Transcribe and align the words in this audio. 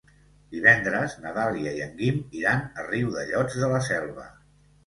Divendres 0.53 1.15
na 1.25 1.33
Dàlia 1.35 1.75
i 1.79 1.83
en 1.87 1.93
Guim 2.01 2.19
iran 2.41 2.65
a 2.85 2.89
Riudellots 2.89 3.63
de 3.63 3.71
la 3.75 3.83
Selva. 3.93 4.27